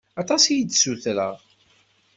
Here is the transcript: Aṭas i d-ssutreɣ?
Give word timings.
Aṭas 0.21 0.43
i 0.47 0.55
d-ssutreɣ? 0.61 1.37